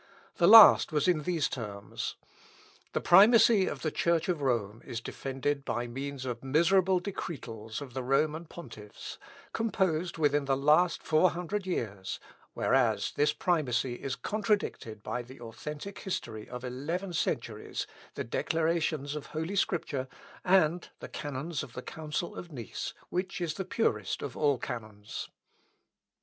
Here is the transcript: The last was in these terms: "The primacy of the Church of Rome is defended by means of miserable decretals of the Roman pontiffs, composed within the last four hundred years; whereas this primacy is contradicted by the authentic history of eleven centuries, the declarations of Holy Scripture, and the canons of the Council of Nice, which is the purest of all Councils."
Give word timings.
The 0.37 0.47
last 0.47 0.91
was 0.91 1.07
in 1.07 1.21
these 1.21 1.47
terms: 1.47 2.15
"The 2.93 3.01
primacy 3.01 3.67
of 3.67 3.83
the 3.83 3.91
Church 3.91 4.27
of 4.29 4.41
Rome 4.41 4.81
is 4.83 4.99
defended 4.99 5.63
by 5.63 5.85
means 5.85 6.25
of 6.25 6.43
miserable 6.43 6.99
decretals 6.99 7.81
of 7.81 7.93
the 7.93 8.01
Roman 8.01 8.45
pontiffs, 8.45 9.19
composed 9.53 10.17
within 10.17 10.45
the 10.45 10.57
last 10.57 11.03
four 11.03 11.29
hundred 11.29 11.67
years; 11.67 12.19
whereas 12.55 13.11
this 13.15 13.31
primacy 13.31 13.93
is 13.93 14.15
contradicted 14.15 15.03
by 15.03 15.21
the 15.21 15.39
authentic 15.39 15.99
history 15.99 16.49
of 16.49 16.63
eleven 16.63 17.13
centuries, 17.13 17.85
the 18.15 18.23
declarations 18.23 19.15
of 19.15 19.27
Holy 19.27 19.55
Scripture, 19.55 20.07
and 20.43 20.89
the 20.97 21.09
canons 21.09 21.61
of 21.61 21.73
the 21.73 21.83
Council 21.83 22.35
of 22.35 22.51
Nice, 22.51 22.95
which 23.09 23.39
is 23.39 23.53
the 23.53 23.65
purest 23.65 24.23
of 24.23 24.35
all 24.35 24.57
Councils." 24.57 25.29